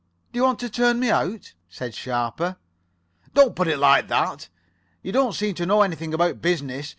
[0.33, 2.57] "Do you want to turn me out?" said Sharper.
[3.35, 4.49] "Don't put it like that.
[5.03, 6.89] You don't seem to know anything about business.